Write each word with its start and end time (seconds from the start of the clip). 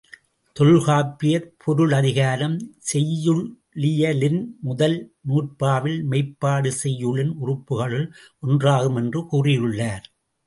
தொல்காப்பியர் 0.55 1.45
பொருளதிகாரம் 1.57 2.55
செய்யுளியலின் 2.91 4.39
முதல் 4.59 4.97
நூற்பாவில், 5.27 5.99
மெய்ப்பாடு 6.11 6.71
செய்யுளின் 6.81 7.33
உறுப்புகளுள் 7.43 8.07
ஒன்றாகும் 8.43 8.95
என்று 8.95 9.21
கூறியுள்ளார். 9.31 10.07